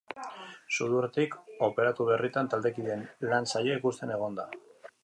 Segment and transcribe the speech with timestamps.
[0.77, 1.35] Sudurretik
[1.69, 4.53] operatu berritan taldekideen lan saioa ikusten egon da.